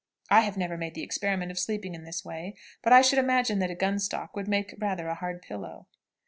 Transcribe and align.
I 0.31 0.39
have 0.39 0.57
never 0.57 0.77
made 0.77 0.95
the 0.95 1.03
experiment 1.03 1.51
of 1.51 1.59
sleeping 1.59 1.93
in 1.93 2.05
this 2.05 2.25
way, 2.25 2.55
but 2.81 2.91
I 2.91 3.03
should 3.03 3.19
imagine 3.19 3.59
that 3.59 3.69
a 3.69 3.75
gun 3.75 3.99
stock 3.99 4.35
would 4.35 4.47
make 4.47 4.73
rather 4.79 5.07
a 5.07 5.13
hard 5.13 5.43
pillow. 5.43 5.85